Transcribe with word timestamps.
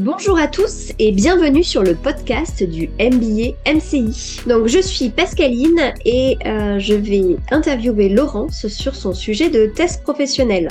Bonjour 0.00 0.38
à 0.38 0.46
tous 0.46 0.92
et 1.00 1.10
bienvenue 1.10 1.64
sur 1.64 1.82
le 1.82 1.96
podcast 1.96 2.62
du 2.62 2.88
MBA 3.00 3.56
MCI. 3.66 4.42
Donc 4.46 4.68
je 4.68 4.78
suis 4.80 5.08
Pascaline 5.08 5.92
et 6.04 6.38
euh, 6.46 6.78
je 6.78 6.94
vais 6.94 7.36
interviewer 7.50 8.08
Laurence 8.08 8.68
sur 8.68 8.94
son 8.94 9.12
sujet 9.12 9.50
de 9.50 9.66
test 9.66 10.04
professionnel. 10.04 10.68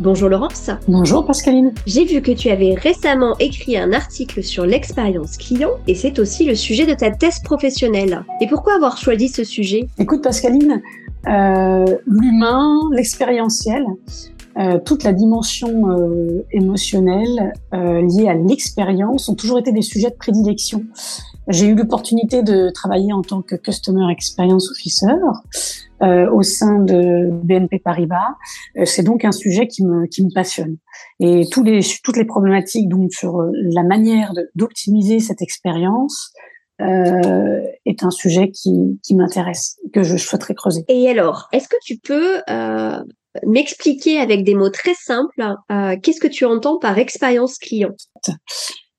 Bonjour 0.00 0.28
Laurence. 0.28 0.68
Bonjour 0.86 1.24
Pascaline. 1.24 1.72
J'ai 1.86 2.04
vu 2.04 2.20
que 2.20 2.32
tu 2.32 2.50
avais 2.50 2.74
récemment 2.74 3.38
écrit 3.38 3.78
un 3.78 3.94
article 3.94 4.42
sur 4.42 4.66
l'expérience 4.66 5.38
client 5.38 5.70
et 5.88 5.94
c'est 5.94 6.18
aussi 6.18 6.44
le 6.44 6.54
sujet 6.54 6.84
de 6.84 6.92
ta 6.92 7.10
thèse 7.10 7.38
professionnelle. 7.42 8.22
Et 8.42 8.46
pourquoi 8.48 8.74
avoir 8.74 8.98
choisi 8.98 9.28
ce 9.28 9.44
sujet? 9.44 9.86
Écoute 9.98 10.22
Pascaline, 10.22 10.82
euh, 11.26 11.84
l'humain, 12.06 12.80
l'expérientiel, 12.92 13.84
euh, 14.58 14.78
toute 14.78 15.04
la 15.04 15.12
dimension 15.12 15.88
euh, 15.90 16.44
émotionnelle 16.52 17.52
euh, 17.72 18.02
liée 18.02 18.28
à 18.28 18.34
l'expérience 18.34 19.28
ont 19.28 19.34
toujours 19.34 19.58
été 19.58 19.72
des 19.72 19.82
sujets 19.82 20.10
de 20.10 20.16
prédilection. 20.16 20.84
J'ai 21.48 21.66
eu 21.66 21.74
l'opportunité 21.74 22.42
de 22.42 22.70
travailler 22.70 23.12
en 23.12 23.22
tant 23.22 23.42
que 23.42 23.56
Customer 23.56 24.10
Experience 24.12 24.70
Officer 24.70 25.16
euh, 26.02 26.30
au 26.30 26.42
sein 26.42 26.78
de 26.78 27.30
BNP 27.30 27.80
Paribas. 27.80 28.36
C'est 28.84 29.02
donc 29.02 29.24
un 29.24 29.32
sujet 29.32 29.66
qui 29.66 29.84
me, 29.84 30.06
qui 30.06 30.24
me 30.24 30.32
passionne. 30.32 30.76
Et 31.18 31.46
tous 31.50 31.64
les, 31.64 31.80
toutes 32.04 32.16
les 32.16 32.24
problématiques 32.24 32.88
donc 32.88 33.12
sur 33.12 33.42
la 33.52 33.82
manière 33.82 34.32
d'optimiser 34.54 35.18
cette 35.18 35.42
expérience, 35.42 36.32
euh, 36.82 37.60
est 37.84 38.02
un 38.02 38.10
sujet 38.10 38.50
qui, 38.50 38.98
qui 39.04 39.14
m'intéresse, 39.14 39.78
que 39.92 40.02
je 40.02 40.16
souhaiterais 40.16 40.54
creuser. 40.54 40.84
Et 40.88 41.08
alors, 41.08 41.48
est-ce 41.52 41.68
que 41.68 41.76
tu 41.82 41.98
peux 41.98 42.40
euh, 42.48 42.98
m'expliquer 43.44 44.18
avec 44.18 44.44
des 44.44 44.54
mots 44.54 44.70
très 44.70 44.94
simples 44.94 45.54
euh, 45.70 45.96
qu'est-ce 46.02 46.20
que 46.20 46.28
tu 46.28 46.44
entends 46.44 46.78
par 46.78 46.98
expérience 46.98 47.58
client? 47.58 47.94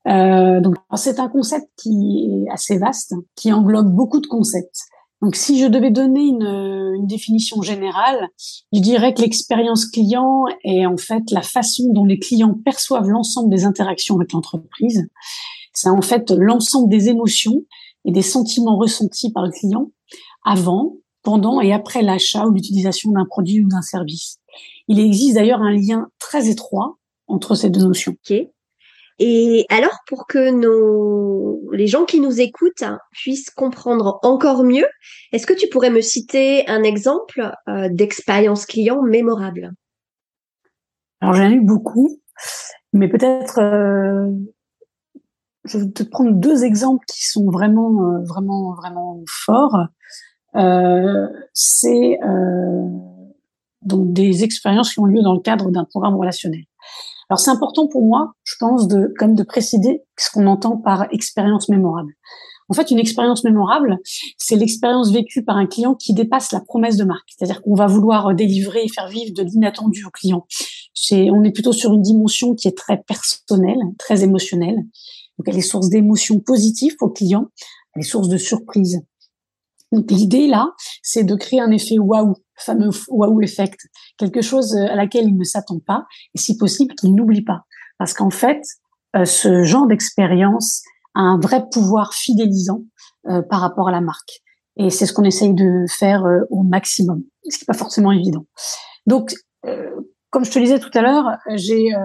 Euh, 0.08 0.60
donc, 0.60 0.76
c'est 0.96 1.20
un 1.20 1.30
concept 1.30 1.68
qui 1.78 2.46
est 2.46 2.52
assez 2.52 2.78
vaste, 2.78 3.16
qui 3.36 3.54
englobe 3.54 3.94
beaucoup 3.94 4.20
de 4.20 4.28
concepts. 4.28 4.82
Donc, 5.22 5.38
si 5.38 5.58
je 5.60 5.68
devais 5.68 5.92
donner 5.92 6.22
une, 6.22 6.94
une 6.98 7.08
définition 7.08 7.62
générale, 7.62 8.28
je 8.74 8.80
dirais 8.80 9.14
que 9.14 9.22
l'expérience 9.22 9.86
client 9.86 10.44
est 10.66 10.86
en 10.86 10.98
fait 10.98 11.24
la 11.32 11.42
façon 11.42 11.86
dont 11.94 12.04
les 12.04 12.20
clients 12.20 12.56
perçoivent 12.66 13.08
l'ensemble 13.08 13.50
des 13.50 13.64
interactions 13.64 14.16
avec 14.16 14.34
l'entreprise. 14.34 15.08
C'est 15.74 15.90
en 15.90 16.02
fait 16.02 16.30
l'ensemble 16.32 16.90
des 16.90 17.08
émotions 17.08 17.62
et 18.06 18.12
des 18.12 18.22
sentiments 18.22 18.78
ressentis 18.78 19.32
par 19.32 19.46
le 19.46 19.52
client 19.52 19.92
avant, 20.46 20.98
pendant 21.24 21.62
et 21.62 21.74
après 21.74 22.02
l'achat 22.02 22.46
ou 22.46 22.52
l'utilisation 22.52 23.12
d'un 23.12 23.26
produit 23.26 23.62
ou 23.62 23.68
d'un 23.68 23.82
service. 23.82 24.40
Il 24.88 25.00
existe 25.00 25.36
d'ailleurs 25.36 25.62
un 25.62 25.72
lien 25.72 26.10
très 26.20 26.50
étroit 26.50 26.98
entre 27.28 27.56
ces 27.56 27.70
deux 27.70 27.82
notions. 27.82 28.14
Ok. 28.30 28.38
Et 29.20 29.66
alors, 29.70 30.00
pour 30.08 30.26
que 30.28 30.52
nos, 30.52 31.62
les 31.72 31.88
gens 31.88 32.06
qui 32.06 32.20
nous 32.20 32.42
écoutent 32.42 32.84
puissent 33.12 33.52
comprendre 33.52 34.20
encore 34.24 34.64
mieux, 34.64 34.88
est-ce 35.32 35.46
que 35.46 35.54
tu 35.54 35.68
pourrais 35.70 35.92
me 35.92 36.02
citer 36.02 36.68
un 36.68 36.84
exemple 36.84 37.52
euh, 37.70 37.90
d'expérience 37.90 38.66
client 38.66 39.02
mémorable? 39.04 39.72
Alors, 41.22 41.36
j'en 41.36 41.50
ai 41.50 41.54
eu 41.54 41.62
beaucoup, 41.62 42.20
mais 42.92 43.08
peut-être 43.08 43.60
euh, 43.60 44.30
je 45.66 45.78
vais 45.78 45.92
te 45.92 46.04
prendre 46.04 46.32
deux 46.32 46.64
exemples 46.64 47.06
qui 47.08 47.26
sont 47.26 47.50
vraiment, 47.50 48.16
euh, 48.16 48.24
vraiment, 48.26 48.74
vraiment 48.74 49.24
forts. 49.28 49.78
Euh, 50.56 51.28
c'est 51.54 52.20
euh, 52.24 52.88
donc 53.82 54.14
des 54.14 54.44
expériences 54.44 54.94
qui 54.94 55.00
ont 55.00 55.06
lieu 55.06 55.22
dans 55.22 55.34
le 55.34 55.40
cadre 55.40 55.72
d'un 55.72 55.86
programme 55.86 56.16
relationnel. 56.16 56.64
Alors 57.30 57.40
c'est 57.40 57.52
important 57.52 57.88
pour 57.88 58.04
moi, 58.04 58.34
je 58.44 58.56
pense, 58.60 58.88
de 58.88 59.14
comme 59.18 59.36
de 59.36 59.44
préciser 59.44 60.04
ce 60.18 60.30
qu'on 60.32 60.48
entend 60.48 60.78
par 60.78 61.08
expérience 61.12 61.70
mémorable. 61.70 62.14
En 62.70 62.74
fait, 62.74 62.92
une 62.92 63.00
expérience 63.00 63.44
mémorable, 63.44 64.00
c'est 64.38 64.56
l'expérience 64.56 65.12
vécue 65.12 65.44
par 65.44 65.58
un 65.58 65.68
client 65.68 65.96
qui 65.96 66.14
dépasse 66.14 66.52
la 66.52 66.62
promesse 66.62 66.96
de 66.98 67.04
marque. 67.04 67.28
C'est-à-dire 67.28 67.62
qu'on 67.62 67.76
va 67.76 67.88
vouloir 67.88 68.34
délivrer 68.34 68.84
et 68.86 68.90
faire 68.90 69.10
vivre 69.10 69.34
de 69.34 69.44
l'inattendu 69.44 70.06
au 70.06 70.10
client. 70.10 70.48
C'est, 70.94 71.30
on 71.30 71.44
est 71.44 71.52
plutôt 71.52 71.74
sur 71.74 71.94
une 71.94 72.02
dimension 72.02 72.56
qui 72.56 72.68
est 72.68 72.78
très 72.78 73.04
personnelle, 73.06 73.80
très 74.00 74.24
émotionnelle. 74.24 74.78
Donc, 75.38 75.48
elle 75.48 75.58
est 75.58 75.62
source 75.62 75.90
d'émotions 75.90 76.40
positives 76.40 76.96
le 77.02 77.10
client, 77.10 77.48
elle 77.96 78.02
est 78.02 78.06
source 78.06 78.30
de 78.30 78.38
surprise. 78.38 79.02
Donc, 79.94 80.10
l'idée 80.10 80.48
là, 80.48 80.72
c'est 81.04 81.24
de 81.24 81.36
créer 81.36 81.62
un 81.62 81.70
effet 81.70 82.00
waouh, 82.00 82.34
fameux 82.58 82.90
waouh 83.10 83.42
effect, 83.42 83.80
quelque 84.18 84.42
chose 84.42 84.76
à 84.76 84.96
laquelle 84.96 85.26
il 85.26 85.38
ne 85.38 85.44
s'attend 85.44 85.80
pas, 85.80 86.06
et 86.34 86.40
si 86.40 86.58
possible 86.58 86.96
qu'il 86.96 87.14
n'oublie 87.14 87.44
pas, 87.44 87.62
parce 88.00 88.14
qu'en 88.14 88.32
fait, 88.32 88.62
euh, 89.16 89.26
ce 89.26 89.64
genre 89.64 89.86
d'expérience 89.86 90.82
a 91.14 91.22
un 91.22 91.40
vrai 91.40 91.64
pouvoir 91.72 92.16
fidélisant 92.16 92.82
euh, 93.30 93.44
par 93.44 93.62
rapport 93.62 93.88
à 93.88 93.92
la 93.92 94.02
marque. 94.02 94.42
Et 94.78 94.90
c'est 94.90 95.06
ce 95.06 95.14
qu'on 95.14 95.24
essaye 95.24 95.54
de 95.54 95.86
faire 95.88 96.26
euh, 96.26 96.40
au 96.50 96.64
maximum, 96.64 97.22
ce 97.48 97.60
qui 97.60 97.64
n'est 97.64 97.68
pas 97.68 97.78
forcément 97.78 98.12
évident. 98.12 98.46
Donc, 99.06 99.36
comme 100.34 100.44
je 100.44 100.52
te 100.52 100.58
disais 100.58 100.80
tout 100.80 100.90
à 100.96 101.02
l'heure, 101.04 101.38
j'ai 101.54 101.94
euh, 101.94 102.00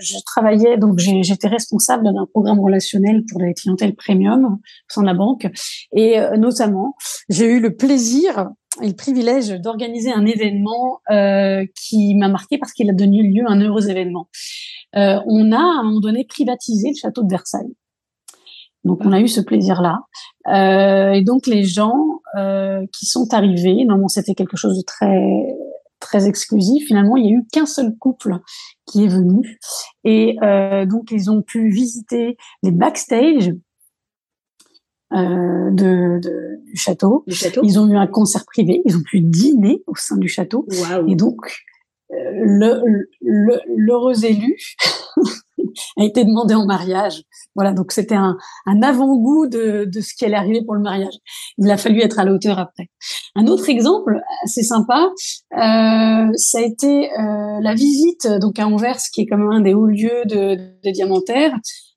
je 0.00 0.16
travaillais 0.26 0.78
donc 0.78 0.98
j'étais 0.98 1.46
responsable 1.46 2.02
d'un 2.12 2.26
programme 2.26 2.58
relationnel 2.58 3.22
pour 3.30 3.40
les 3.40 3.54
clientèles 3.54 3.94
premium 3.94 4.44
au 4.44 4.58
sein 4.88 5.02
de 5.02 5.06
la 5.06 5.14
banque 5.14 5.46
et 5.94 6.18
euh, 6.18 6.36
notamment 6.36 6.96
j'ai 7.28 7.46
eu 7.46 7.60
le 7.60 7.76
plaisir 7.76 8.50
et 8.82 8.88
le 8.88 8.94
privilège 8.94 9.50
d'organiser 9.60 10.12
un 10.12 10.26
événement 10.26 10.98
euh, 11.12 11.64
qui 11.80 12.16
m'a 12.16 12.26
marqué 12.26 12.58
parce 12.58 12.72
qu'il 12.72 12.90
a 12.90 12.92
donné 12.92 13.22
lieu 13.22 13.44
à 13.46 13.52
un 13.52 13.60
heureux 13.60 13.88
événement. 13.88 14.28
Euh, 14.96 15.20
on 15.26 15.52
a 15.52 15.58
à 15.58 15.80
un 15.80 15.84
moment 15.84 16.00
donné 16.00 16.24
privatisé 16.24 16.88
le 16.88 16.96
château 16.96 17.22
de 17.22 17.30
Versailles. 17.30 17.76
Donc 18.82 18.98
on 19.04 19.12
a 19.12 19.20
eu 19.20 19.28
ce 19.28 19.40
plaisir-là. 19.40 20.00
Euh, 20.48 21.12
et 21.12 21.22
donc 21.22 21.46
les 21.46 21.62
gens 21.62 21.94
euh, 22.36 22.84
qui 22.92 23.06
sont 23.06 23.32
arrivés, 23.32 23.84
normalement 23.84 24.08
c'était 24.08 24.34
quelque 24.34 24.56
chose 24.56 24.76
de 24.76 24.82
très 24.82 25.22
très 26.02 26.28
exclusif. 26.28 26.86
Finalement, 26.86 27.16
il 27.16 27.26
y 27.26 27.28
a 27.28 27.36
eu 27.36 27.44
qu'un 27.50 27.66
seul 27.66 27.96
couple 27.96 28.38
qui 28.86 29.04
est 29.04 29.08
venu, 29.08 29.58
et 30.04 30.36
euh, 30.42 30.84
donc 30.84 31.10
ils 31.10 31.30
ont 31.30 31.40
pu 31.40 31.70
visiter 31.70 32.36
les 32.62 32.72
backstage 32.72 33.52
euh, 35.12 35.70
de, 35.70 36.20
de, 36.20 36.64
du, 36.64 36.76
château. 36.76 37.24
du, 37.26 37.34
château. 37.34 37.62
Ils 37.64 37.78
ont 37.78 37.88
eu 37.88 37.96
un 37.96 38.06
concert 38.06 38.44
privé, 38.44 38.82
ils 38.84 38.96
ont 38.96 39.02
pu 39.02 39.20
dîner 39.20 39.82
au 39.86 39.94
sein 39.94 40.16
du 40.16 40.28
château, 40.28 40.66
wow. 40.68 41.06
et 41.08 41.14
donc 41.14 41.36
euh, 42.10 42.14
le, 42.44 43.08
le, 43.20 43.60
l'heureux 43.76 44.24
élu 44.24 44.56
a 45.96 46.04
été 46.04 46.24
demandé 46.24 46.54
en 46.54 46.66
mariage. 46.66 47.22
Voilà, 47.54 47.72
donc 47.72 47.92
c'était 47.92 48.14
un, 48.14 48.36
un 48.66 48.82
avant-goût 48.82 49.46
de, 49.46 49.88
de 49.92 50.00
ce 50.00 50.14
qui 50.14 50.24
allait 50.24 50.36
arriver 50.36 50.62
pour 50.64 50.74
le 50.74 50.80
mariage. 50.80 51.14
Il 51.58 51.70
a 51.70 51.76
fallu 51.76 52.00
être 52.00 52.18
à 52.18 52.24
la 52.24 52.32
hauteur 52.32 52.58
après. 52.58 52.88
Un 53.34 53.46
autre 53.46 53.68
exemple 53.68 54.20
assez 54.44 54.62
sympa, 54.62 55.10
euh, 55.52 56.30
ça 56.34 56.58
a 56.58 56.62
été 56.62 57.10
euh, 57.12 57.60
la 57.60 57.74
visite 57.74 58.26
donc 58.40 58.58
à 58.58 58.66
Anvers, 58.66 58.98
qui 59.12 59.22
est 59.22 59.30
même 59.30 59.50
un 59.50 59.60
des 59.60 59.74
hauts 59.74 59.86
lieux 59.86 60.24
de, 60.26 60.56
de 60.84 60.90
diamantaire, 60.90 61.52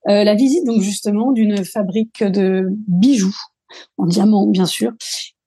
euh, 0.07 0.23
la 0.23 0.35
visite 0.35 0.65
donc 0.65 0.81
justement 0.81 1.31
d'une 1.31 1.63
fabrique 1.65 2.23
de 2.23 2.67
bijoux 2.87 3.35
en 3.97 4.05
diamant 4.05 4.47
bien 4.47 4.65
sûr. 4.65 4.91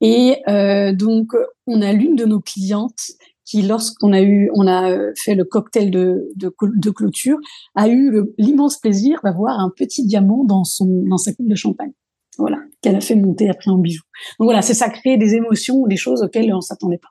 Et 0.01 0.43
euh, 0.49 0.93
donc 0.93 1.33
on 1.67 1.83
a 1.83 1.93
l'une 1.93 2.17
de 2.17 2.25
nos 2.25 2.41
clientes 2.41 3.12
qui, 3.48 3.62
lorsqu'on 3.62 4.12
a 4.12 4.20
eu, 4.20 4.50
on 4.54 4.66
a 4.66 4.94
fait 5.16 5.34
le 5.34 5.44
cocktail 5.44 5.91
de, 5.91 6.28
de, 6.36 6.53
de 6.76 6.91
clôture, 6.91 7.38
a 7.75 7.88
eu 7.88 8.22
l'immense 8.36 8.78
plaisir 8.78 9.20
d'avoir 9.25 9.59
un 9.59 9.70
petit 9.75 10.04
diamant 10.04 10.44
dans 10.44 10.64
son, 10.64 11.04
dans 11.09 11.16
sa 11.16 11.32
coupe 11.32 11.48
de 11.48 11.54
champagne. 11.54 11.92
Voilà, 12.36 12.59
qu'elle 12.82 12.94
a 12.94 13.00
fait 13.00 13.16
monter 13.16 13.50
après 13.50 13.70
en 13.70 13.78
bijoux. 13.78 14.04
Donc 14.38 14.47
voilà, 14.47 14.62
c'est 14.62 14.75
ça 14.75 14.88
crée 14.91 15.16
des 15.16 15.34
émotions, 15.34 15.86
des 15.88 15.97
choses 15.97 16.22
auxquelles 16.22 16.54
on 16.54 16.60
s'attendait 16.60 16.98
pas. 16.98 17.09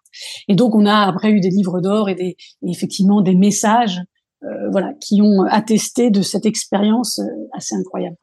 Et 0.48 0.56
donc 0.56 0.74
on 0.74 0.86
a 0.86 1.06
après 1.06 1.32
eu 1.32 1.42
des 1.42 1.50
livres 1.50 1.82
d'or 1.82 2.08
et 2.08 2.16
des, 2.16 2.38
et 2.62 2.72
effectivement 2.72 3.22
des 3.22 3.36
messages, 3.36 4.00
euh, 4.44 4.70
voilà, 4.72 4.94
qui 5.02 5.22
ont 5.22 5.42
attesté 5.50 6.12
de 6.12 6.22
cette 6.22 6.46
expérience 6.46 7.20
assez 7.52 7.76
incroyable. 7.76 8.16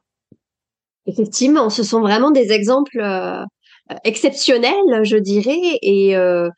Effectivement, 1.07 1.69
ce 1.69 1.83
sont 1.83 2.01
vraiment 2.01 2.31
des 2.31 2.53
exemples 2.53 2.99
euh, 3.01 3.45
exceptionnels, 4.05 5.03
je 5.03 5.17
dirais, 5.19 5.79
et 5.83 6.17
euh, 6.17 6.49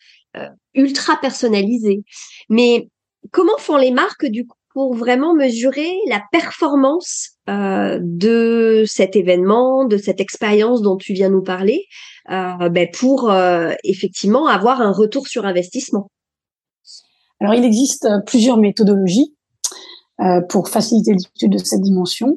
ultra 0.75 1.17
personnalisé. 1.21 2.05
Mais 2.49 2.88
comment 3.33 3.59
font 3.59 3.77
les 3.77 3.91
marques 3.91 4.27
du 4.27 4.47
coup 4.47 4.56
pour 4.77 4.94
vraiment 4.94 5.35
mesurer 5.35 5.91
la 6.06 6.23
performance 6.31 7.31
euh, 7.49 7.99
de 8.03 8.85
cet 8.87 9.17
événement, 9.17 9.87
de 9.87 9.97
cette 9.97 10.21
expérience 10.21 10.83
dont 10.83 10.99
tu 10.99 11.15
viens 11.15 11.31
nous 11.31 11.43
parler, 11.43 11.87
euh, 12.31 12.69
ben 12.69 12.87
pour 12.93 13.31
euh, 13.31 13.73
effectivement 13.85 14.47
avoir 14.49 14.83
un 14.83 14.93
retour 14.93 15.29
sur 15.29 15.47
investissement? 15.47 16.11
Alors 17.41 17.55
il 17.55 17.65
existe 17.65 18.06
plusieurs 18.27 18.59
méthodologies 18.59 19.35
euh, 20.21 20.43
pour 20.43 20.69
faciliter 20.69 21.12
l'étude 21.12 21.53
de 21.53 21.59
cette 21.59 21.81
dimension. 21.81 22.37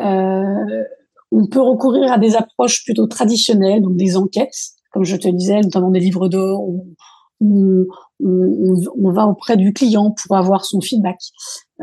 Euh, 0.00 0.84
on 1.30 1.46
peut 1.46 1.60
recourir 1.60 2.10
à 2.10 2.18
des 2.18 2.34
approches 2.34 2.84
plutôt 2.84 3.06
traditionnelles, 3.06 3.82
donc 3.82 3.96
des 3.96 4.16
enquêtes, 4.16 4.70
comme 4.92 5.04
je 5.04 5.14
te 5.14 5.28
disais, 5.28 5.60
notamment 5.60 5.90
des 5.90 6.00
livres 6.00 6.28
d'or 6.28 6.60
ou 6.60 6.94
on, 7.40 7.86
on, 8.20 9.12
va 9.12 9.26
auprès 9.26 9.56
du 9.56 9.72
client 9.72 10.10
pour 10.10 10.36
avoir 10.36 10.64
son 10.64 10.80
feedback. 10.80 11.18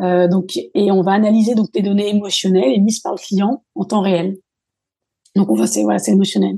Euh, 0.01 0.27
donc, 0.27 0.57
et 0.57 0.91
on 0.91 1.01
va 1.01 1.13
analyser 1.13 1.55
donc 1.55 1.71
des 1.71 1.81
données 1.81 2.09
émotionnelles 2.09 2.73
émises 2.73 2.99
par 2.99 3.13
le 3.13 3.19
client 3.19 3.63
en 3.75 3.85
temps 3.85 4.01
réel. 4.01 4.37
Donc, 5.35 5.49
on 5.49 5.55
va 5.55 5.67
c'est 5.67 5.83
voilà, 5.83 5.99
c'est 5.99 6.11
émotionnel. 6.11 6.57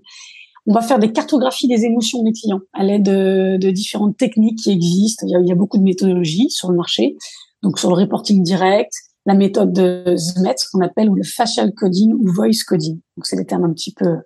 On 0.66 0.74
va 0.74 0.82
faire 0.82 1.00
des 1.00 1.12
cartographies 1.12 1.68
des 1.68 1.86
émotions 1.86 2.24
des 2.24 2.34
clients 2.34 2.60
à 2.74 2.84
l'aide 2.84 3.04
de, 3.04 3.58
de, 3.58 3.72
différentes 3.72 4.18
techniques 4.18 4.60
qui 4.60 4.72
existent. 4.72 5.26
Il 5.26 5.32
y, 5.32 5.36
a, 5.36 5.40
il 5.40 5.48
y, 5.48 5.52
a, 5.52 5.56
beaucoup 5.56 5.78
de 5.78 5.84
méthodologies 5.84 6.50
sur 6.50 6.70
le 6.70 6.76
marché. 6.76 7.16
Donc, 7.64 7.80
sur 7.80 7.90
le 7.90 7.96
reporting 7.96 8.44
direct, 8.44 8.92
la 9.28 9.34
méthode 9.34 9.74
de 9.74 10.16
Zmet, 10.16 10.56
ce 10.58 10.72
qu'on 10.72 10.80
appelle 10.80 11.10
le 11.10 11.22
facial 11.22 11.74
coding 11.74 12.14
ou 12.14 12.32
voice 12.32 12.64
coding. 12.66 12.96
Donc 13.18 13.26
c'est 13.26 13.36
des 13.36 13.46
termes 13.46 13.66
un 13.66 13.74
petit 13.74 13.94
peu 13.94 14.20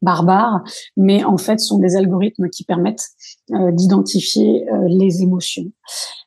barbares, 0.00 0.64
mais 0.96 1.22
en 1.24 1.36
fait 1.36 1.60
ce 1.60 1.66
sont 1.66 1.78
des 1.78 1.94
algorithmes 1.94 2.48
qui 2.48 2.64
permettent 2.64 3.04
euh, 3.52 3.70
d'identifier 3.70 4.66
euh, 4.70 4.86
les 4.88 5.22
émotions. 5.22 5.70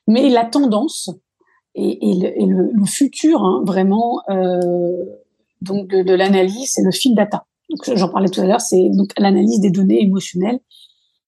Mais 0.06 0.30
la 0.30 0.44
tendance 0.44 1.10
et, 1.74 1.98
le, 2.46 2.84
futur, 2.86 3.42
hein, 3.42 3.62
vraiment, 3.64 4.22
euh, 4.30 5.04
donc 5.60 5.88
de, 5.88 6.14
l'analyse, 6.14 6.70
c'est 6.72 6.82
le 6.82 6.92
field 6.92 7.16
data. 7.16 7.46
J'en 7.94 8.08
parlais 8.08 8.28
tout 8.28 8.40
à 8.40 8.46
l'heure, 8.46 8.60
c'est 8.60 8.90
donc 8.90 9.10
l'analyse 9.18 9.60
des 9.60 9.70
données 9.70 10.02
émotionnelles 10.02 10.60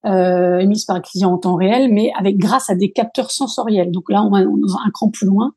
euh, 0.05 0.59
émises 0.59 0.85
par 0.85 0.97
le 0.97 1.03
client 1.03 1.33
en 1.33 1.39
temps 1.39 1.55
réel, 1.55 1.93
mais 1.93 2.11
avec 2.19 2.37
grâce 2.37 2.71
à 2.71 2.75
des 2.75 2.91
capteurs 2.91 3.31
sensoriels. 3.31 3.93
Donc 3.93 4.11
là, 4.11 4.25
on 4.25 4.31
va, 4.31 4.39
un 4.41 4.91
cran 4.93 5.11
plus 5.11 5.27
loin. 5.27 5.53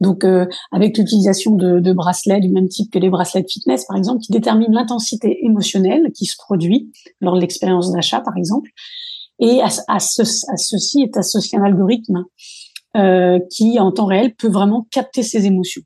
Donc 0.00 0.24
euh, 0.24 0.46
avec 0.72 0.96
l'utilisation 0.96 1.54
de, 1.54 1.80
de, 1.80 1.92
bracelets 1.92 2.40
du 2.40 2.48
même 2.48 2.68
type 2.68 2.90
que 2.90 2.98
les 2.98 3.10
bracelets 3.10 3.42
de 3.42 3.50
fitness, 3.50 3.84
par 3.84 3.96
exemple, 3.96 4.20
qui 4.22 4.32
déterminent 4.32 4.72
l'intensité 4.72 5.44
émotionnelle 5.44 6.12
qui 6.14 6.24
se 6.24 6.36
produit 6.38 6.90
lors 7.20 7.34
de 7.34 7.40
l'expérience 7.40 7.92
d'achat, 7.92 8.20
par 8.20 8.36
exemple. 8.36 8.70
Et 9.38 9.60
à, 9.60 9.68
à, 9.88 9.98
ce, 9.98 10.22
à, 10.22 10.56
ceci 10.56 11.02
est 11.02 11.16
associé 11.16 11.58
un 11.58 11.64
algorithme 11.64 12.24
euh, 12.96 13.38
qui, 13.50 13.78
en 13.78 13.92
temps 13.92 14.06
réel, 14.06 14.34
peut 14.34 14.50
vraiment 14.50 14.86
capter 14.90 15.22
ces 15.22 15.46
émotions. 15.46 15.82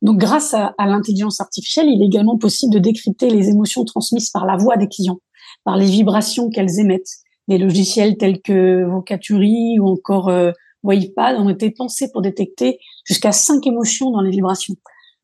Donc, 0.00 0.18
grâce 0.18 0.54
à, 0.54 0.74
à 0.78 0.86
l'intelligence 0.86 1.40
artificielle, 1.40 1.88
il 1.88 2.02
est 2.02 2.06
également 2.06 2.38
possible 2.38 2.72
de 2.72 2.78
décrypter 2.78 3.30
les 3.30 3.48
émotions 3.48 3.84
transmises 3.84 4.30
par 4.30 4.46
la 4.46 4.56
voix 4.56 4.76
des 4.76 4.86
clients 4.86 5.18
par 5.64 5.76
les 5.76 5.86
vibrations 5.86 6.50
qu'elles 6.50 6.80
émettent. 6.80 7.16
Des 7.48 7.58
logiciels 7.58 8.16
tels 8.16 8.42
que 8.42 8.84
Vocaturi 8.84 9.78
ou 9.80 9.88
encore 9.88 10.28
euh, 10.28 10.52
Wavepad 10.82 11.36
ont 11.38 11.48
été 11.48 11.70
pensés 11.70 12.10
pour 12.12 12.22
détecter 12.22 12.78
jusqu'à 13.04 13.32
cinq 13.32 13.66
émotions 13.66 14.10
dans 14.10 14.20
les 14.20 14.30
vibrations, 14.30 14.74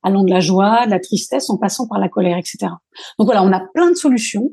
allant 0.03 0.25
de 0.25 0.31
la 0.31 0.41
joie, 0.41 0.87
de 0.87 0.91
la 0.91 1.01
tristesse, 1.01 1.51
en 1.51 1.59
passant 1.59 1.87
par 1.87 1.99
la 1.99 2.09
colère, 2.09 2.39
etc. 2.39 2.73
Donc 3.19 3.27
voilà, 3.27 3.43
on 3.43 3.53
a 3.53 3.61
plein 3.75 3.91
de 3.91 3.95
solutions. 3.95 4.51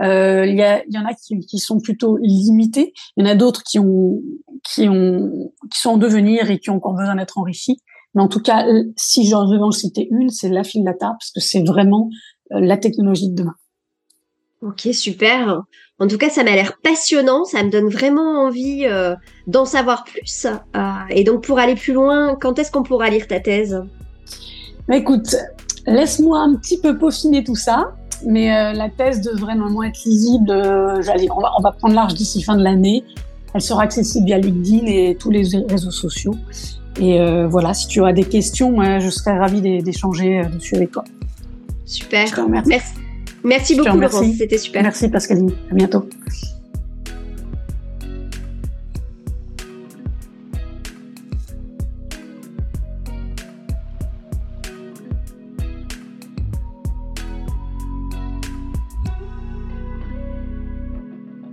Euh, 0.00 0.44
il 0.46 0.54
y, 0.54 0.94
y, 0.94 0.98
en 0.98 1.06
a 1.06 1.14
qui, 1.14 1.38
qui, 1.40 1.58
sont 1.58 1.80
plutôt 1.80 2.16
limitées, 2.16 2.92
il 3.16 3.24
y 3.24 3.28
en 3.28 3.30
a 3.30 3.36
d'autres 3.36 3.62
qui 3.62 3.78
ont, 3.78 4.20
qui 4.64 4.88
ont, 4.88 5.52
qui 5.72 5.78
sont 5.78 5.90
en 5.90 5.96
devenir 5.98 6.50
et 6.50 6.58
qui 6.58 6.70
ont 6.70 6.76
encore 6.76 6.94
besoin 6.94 7.14
d'être 7.14 7.38
enrichis. 7.38 7.78
Mais 8.14 8.22
en 8.22 8.28
tout 8.28 8.40
cas, 8.40 8.66
si 8.96 9.26
j'en 9.26 9.46
devais 9.48 9.62
en 9.62 9.70
citer 9.70 10.08
une, 10.10 10.30
c'est 10.30 10.48
la 10.48 10.64
file 10.64 10.84
data 10.84 11.10
parce 11.18 11.30
que 11.30 11.40
c'est 11.40 11.62
vraiment 11.62 12.08
euh, 12.52 12.60
la 12.60 12.76
technologie 12.76 13.30
de 13.30 13.34
demain. 13.34 13.54
Ok, 14.64 14.88
super. 14.92 15.62
En 16.00 16.08
tout 16.08 16.16
cas, 16.16 16.30
ça 16.30 16.42
m'a 16.42 16.52
l'air 16.52 16.78
passionnant, 16.82 17.44
ça 17.44 17.62
me 17.62 17.70
donne 17.70 17.88
vraiment 17.88 18.46
envie 18.46 18.86
euh, 18.86 19.14
d'en 19.46 19.66
savoir 19.66 20.04
plus. 20.04 20.46
Euh, 20.46 20.80
et 21.10 21.22
donc, 21.22 21.44
pour 21.44 21.58
aller 21.58 21.74
plus 21.74 21.92
loin, 21.92 22.34
quand 22.40 22.58
est-ce 22.58 22.72
qu'on 22.72 22.82
pourra 22.82 23.10
lire 23.10 23.28
ta 23.28 23.40
thèse? 23.40 23.82
Bah, 24.88 24.96
Écoute, 24.96 25.36
laisse-moi 25.86 26.38
un 26.40 26.54
petit 26.54 26.80
peu 26.80 26.96
peaufiner 26.96 27.44
tout 27.44 27.56
ça, 27.56 27.92
mais 28.26 28.56
euh, 28.56 28.72
la 28.72 28.88
thèse 28.88 29.20
devrait 29.20 29.54
normalement 29.54 29.82
être 29.82 30.02
lisible. 30.06 30.50
J'allais, 31.02 31.30
on 31.30 31.40
va, 31.40 31.52
on 31.58 31.62
va 31.62 31.72
prendre 31.72 31.94
large 31.94 32.14
d'ici 32.14 32.42
fin 32.42 32.56
de 32.56 32.64
l'année. 32.64 33.04
Elle 33.52 33.60
sera 33.60 33.82
accessible 33.82 34.26
via 34.26 34.38
LinkedIn 34.38 34.86
et 34.86 35.16
tous 35.20 35.30
les 35.30 35.42
réseaux 35.68 35.90
sociaux. 35.92 36.34
Et 37.00 37.20
voilà, 37.46 37.72
si 37.72 37.86
tu 37.86 38.04
as 38.04 38.12
des 38.12 38.24
questions, 38.24 38.82
je 38.98 39.10
serais 39.10 39.38
ravie 39.38 39.82
d'échanger 39.82 40.42
dessus 40.52 40.74
avec 40.74 40.90
toi. 40.90 41.04
Super. 41.84 42.48
Merci. 42.48 43.03
Merci 43.44 43.76
beaucoup, 43.76 43.98
Laurence. 43.98 44.26
C'était 44.38 44.58
super. 44.58 44.82
Merci, 44.82 45.08
Pascaline. 45.08 45.52
À 45.70 45.74
bientôt. 45.74 46.08